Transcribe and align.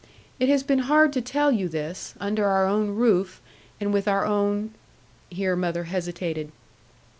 It 0.39 0.49
has 0.49 0.63
been 0.63 0.79
hard 0.89 1.13
to 1.13 1.21
tell 1.21 1.51
you 1.51 1.69
this, 1.69 2.15
under 2.19 2.47
our 2.47 2.65
own 2.65 2.87
roof, 2.95 3.39
and 3.79 3.93
with 3.93 4.07
our 4.07 4.25
own' 4.25 4.71
Here 5.29 5.55
mother 5.55 5.83
hesitated. 5.83 6.51